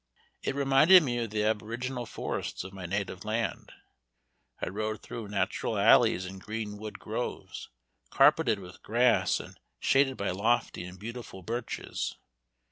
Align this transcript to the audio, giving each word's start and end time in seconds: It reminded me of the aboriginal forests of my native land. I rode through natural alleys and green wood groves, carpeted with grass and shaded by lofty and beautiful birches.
It 0.41 0.55
reminded 0.55 1.03
me 1.03 1.19
of 1.23 1.29
the 1.29 1.43
aboriginal 1.43 2.07
forests 2.07 2.63
of 2.63 2.73
my 2.73 2.87
native 2.87 3.23
land. 3.23 3.71
I 4.59 4.67
rode 4.67 5.03
through 5.03 5.27
natural 5.27 5.77
alleys 5.77 6.25
and 6.25 6.41
green 6.41 6.79
wood 6.79 6.97
groves, 6.97 7.69
carpeted 8.09 8.57
with 8.57 8.81
grass 8.81 9.39
and 9.39 9.59
shaded 9.79 10.17
by 10.17 10.31
lofty 10.31 10.85
and 10.85 10.97
beautiful 10.99 11.43
birches. 11.43 12.15